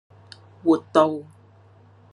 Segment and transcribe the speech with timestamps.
[0.63, 1.23] 活道